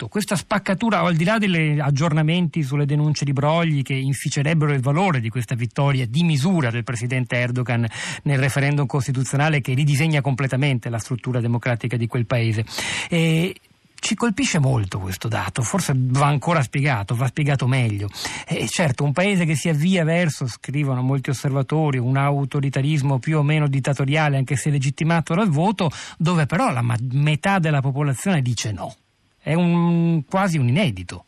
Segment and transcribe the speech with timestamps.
[0.00, 4.80] fatto, questa spaccatura, al di là degli aggiornamenti sulle denunce di brogli che inficerebbero il
[4.80, 7.86] valore di questa vittoria di misura del presidente Erdogan
[8.22, 12.64] nel referendum costituzionale che ridisegna completamente la struttura democratica di quel paese.
[13.10, 13.54] E
[14.00, 18.08] ci colpisce molto questo dato, forse va ancora spiegato, va spiegato meglio.
[18.46, 23.42] E certo, un paese che si avvia verso, scrivono molti osservatori, un autoritarismo più o
[23.42, 26.82] meno dittatoriale, anche se legittimato dal voto, dove però la
[27.12, 28.94] metà della popolazione dice no.
[29.42, 31.24] È un, quasi un inedito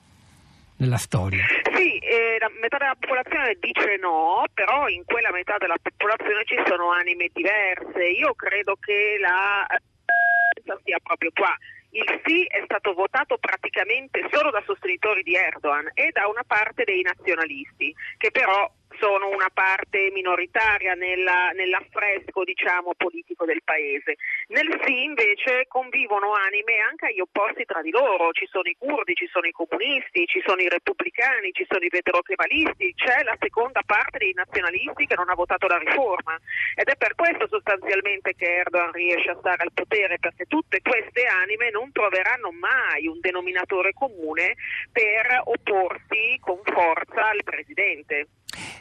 [0.76, 1.44] nella storia.
[1.74, 6.56] Sì, eh, la metà della popolazione dice no, però in quella metà della popolazione ci
[6.66, 8.04] sono anime diverse.
[8.04, 11.56] Io credo che la eh, sia proprio qua
[11.92, 16.84] il sì è stato votato praticamente solo da sostenitori di Erdogan e da una parte
[16.84, 24.16] dei nazionalisti, che però sono una parte minoritaria nella, nell'affresco diciamo, politico del paese.
[24.48, 29.14] Nel sì invece convivono anime anche agli opposti tra di loro, ci sono i curdi,
[29.14, 33.82] ci sono i comunisti, ci sono i repubblicani, ci sono i veterokevalisti, c'è la seconda
[33.84, 36.38] parte dei nazionalisti che non ha votato la riforma
[36.74, 41.24] ed è per questo sostanzialmente che Erdogan riesce a stare al potere perché tutte queste
[41.24, 44.54] anime non troveranno mai un denominatore comune
[44.90, 48.26] per opporsi con forza al presidente.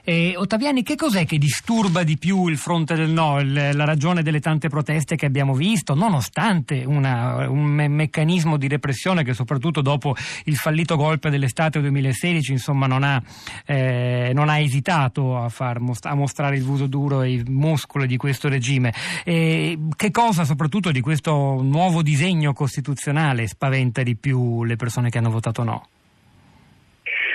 [0.03, 4.23] Eh, Ottaviani, che cos'è che disturba di più il fronte del no, il, la ragione
[4.23, 9.81] delle tante proteste che abbiamo visto, nonostante una, un me- meccanismo di repressione che soprattutto
[9.81, 13.21] dopo il fallito golpe dell'estate 2016 insomma, non, ha,
[13.65, 18.17] eh, non ha esitato a, far, a, mostrare il viso duro e i muscoli di
[18.17, 18.93] questo regime?
[19.23, 25.17] Eh, che cosa soprattutto di questo nuovo disegno costituzionale spaventa di più le persone che
[25.19, 25.87] hanno votato no?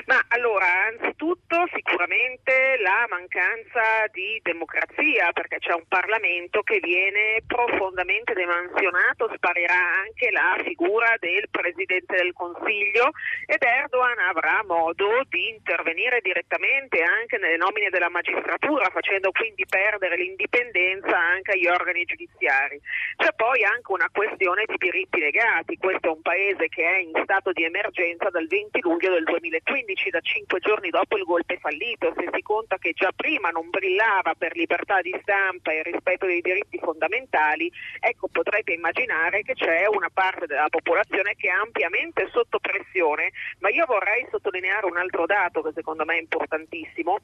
[0.07, 8.33] Ma allora, anzitutto sicuramente la mancanza di democrazia, perché c'è un Parlamento che viene profondamente
[8.33, 13.11] demansionato, sparirà anche la figura del Presidente del Consiglio
[13.47, 20.15] ed Erdogan avrà modo di intervenire direttamente anche nelle nomine della magistratura, facendo quindi perdere
[20.15, 22.79] l'indipendenza anche agli organi giudiziari.
[23.17, 27.11] C'è poi anche una questione di diritti legati, questo è un paese che è in
[27.25, 31.59] stato di emergenza dal 20 luglio del 2015 15 da 5 giorni dopo il golpe
[31.59, 36.27] fallito, se si conta che già prima non brillava per libertà di stampa e rispetto
[36.27, 42.29] dei diritti fondamentali, ecco potrete immaginare che c'è una parte della popolazione che è ampiamente
[42.31, 43.31] sotto pressione,
[43.61, 47.19] ma io vorrei sottolineare un altro dato che secondo me è importantissimo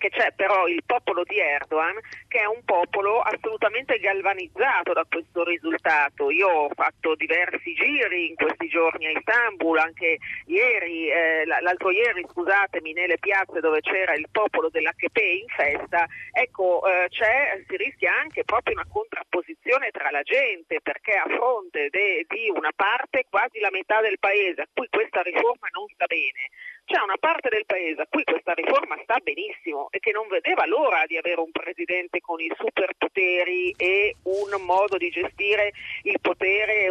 [0.00, 5.44] che c'è però il popolo di Erdogan che è un popolo assolutamente galvanizzato da questo
[5.44, 6.30] risultato.
[6.30, 10.16] Io ho fatto diversi giri in questi giorni a Istanbul, anche
[10.46, 16.82] ieri, eh, l'altro ieri scusatemi, nelle piazze dove c'era il popolo dell'HP in festa, ecco
[16.86, 22.48] eh, si rischia anche proprio una contrapposizione tra la gente perché a fronte de, di
[22.48, 26.48] una parte, quasi la metà del paese a cui questa riforma non sta bene,
[26.90, 30.66] c'è una parte del paese a cui questa riforma sta benissimo e che non vedeva
[30.66, 35.70] l'ora di avere un presidente con i superpoteri e un modo di gestire
[36.02, 36.39] il potere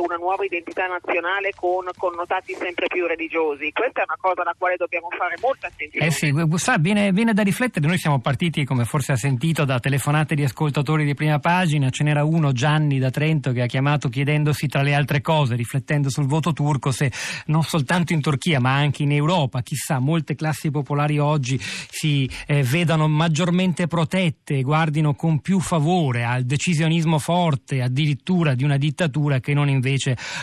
[0.09, 3.71] una nuova identità nazionale con connotati sempre più religiosi.
[3.71, 6.07] Questa è una cosa alla quale dobbiamo fare molta attenzione.
[6.07, 9.79] Eh sì, sa, viene, viene da riflettere, noi siamo partiti, come forse ha sentito, da
[9.79, 14.09] telefonate di ascoltatori di prima pagina, ce n'era uno, Gianni da Trento, che ha chiamato
[14.09, 17.11] chiedendosi tra le altre cose, riflettendo sul voto turco, se
[17.45, 22.63] non soltanto in Turchia ma anche in Europa, chissà molte classi popolari oggi si eh,
[22.63, 29.53] vedano maggiormente protette, guardino con più favore al decisionismo forte, addirittura di una dittatura che
[29.53, 29.98] non invece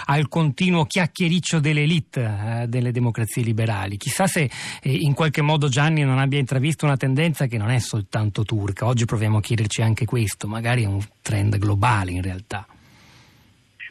[0.06, 2.22] al continuo chiacchiericcio dell'elite
[2.62, 3.96] eh, delle democrazie liberali.
[3.96, 4.50] Chissà se
[4.82, 8.86] eh, in qualche modo Gianni non abbia intravisto una tendenza che non è soltanto turca.
[8.86, 12.66] Oggi proviamo a chiederci anche questo, magari è un trend globale in realtà.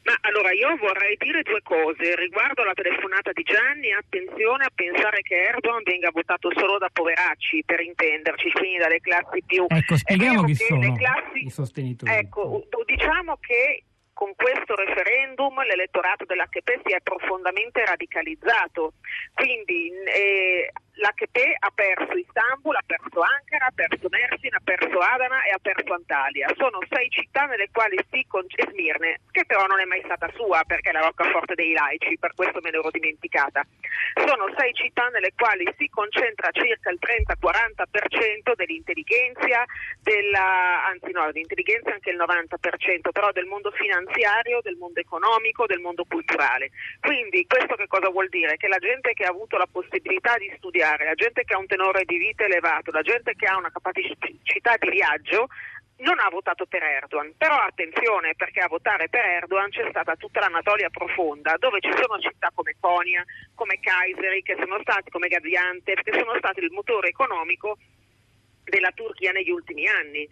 [0.05, 2.13] Ma allora io vorrei dire due cose.
[2.13, 7.63] Riguardo alla telefonata di Gianni, attenzione a pensare che Erdogan venga votato solo da poveracci,
[7.65, 9.65] per intenderci, quindi dalle classi più...
[9.67, 11.45] Ecco, spieghiamo chi sono classi...
[11.45, 12.13] i sostenitori.
[12.13, 13.81] Ecco, diciamo che
[14.15, 18.93] con questo referendum l'elettorato dell'HP si è profondamente radicalizzato,
[19.33, 25.43] quindi eh, l'HP ha perso Istanbul, ha perso Ankara, ha perso Mersin, ha perso Adana
[25.43, 26.47] e ha perso Antalya.
[26.55, 30.63] Sono sei città nelle quali si concentra Smirne, che però non è mai stata sua
[30.65, 33.67] perché è la roccaforte dei laici, per questo me l'ero dimenticata.
[34.15, 39.65] Sono sei città nelle quali si concentra circa il 30-40% dell'intelligenza,
[39.99, 45.79] della, anzi no, dell'intelligenza anche il 90%, però del mondo finanziario, del mondo economico, del
[45.79, 46.71] mondo culturale.
[47.01, 48.55] Quindi questo che cosa vuol dire?
[48.55, 51.67] Che la gente che ha avuto la possibilità di studiare, la gente che ha un
[51.67, 55.49] tenore di vita elevato, la gente che ha una capacità di viaggio,
[55.97, 60.41] non ha votato per Erdogan, però attenzione perché a votare per Erdogan c'è stata tutta
[60.41, 66.01] l'Anatolia profonda, dove ci sono città come Konya, come Kayseri, che sono stati, come Gaziantep,
[66.03, 67.77] che sono stati il motore economico
[68.63, 70.27] della Turchia negli ultimi anni.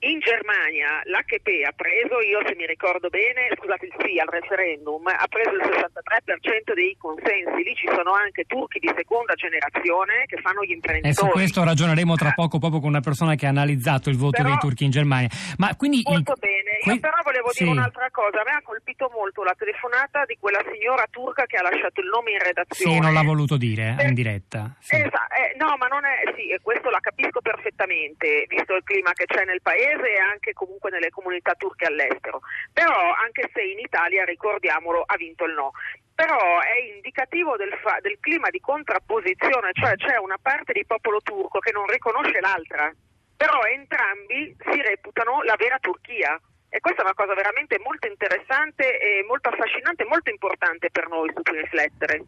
[0.00, 5.06] In Germania l'HP ha preso, io se mi ricordo bene, scusate il sì al referendum,
[5.06, 10.36] ha preso il 63% dei consensi, lì ci sono anche turchi di seconda generazione che
[10.44, 11.08] fanno gli imprenditori.
[11.08, 14.42] E su questo ragioneremo tra poco proprio con una persona che ha analizzato il voto
[14.42, 15.28] Però, dei turchi in Germania.
[15.56, 16.38] Ma quindi molto il...
[16.38, 17.64] bene, io però volevo sì.
[17.64, 21.56] dire un'altra cosa, a me ha colpito molto la telefonata di quella signora turca che
[21.56, 22.94] ha lasciato il nome in redazione.
[22.94, 24.74] Sì, non l'ha voluto dire eh, Eh, in diretta.
[24.80, 24.96] Sì.
[24.96, 29.12] Esa- eh, no, ma non è, sì, e questo la capisco perfettamente, visto il clima
[29.12, 32.40] che c'è nel paese e anche comunque nelle comunità turche all'estero.
[32.72, 35.72] Però, anche se in Italia, ricordiamolo, ha vinto il no.
[36.14, 41.20] Però è indicativo del, fa- del clima di contrapposizione, cioè c'è una parte di popolo
[41.20, 42.92] turco che non riconosce l'altra,
[43.36, 46.40] però entrambi si reputano la vera Turchia.
[46.74, 51.06] E questa è una cosa veramente molto interessante e molto affascinante e molto importante per
[51.06, 52.24] noi su cui riflettere.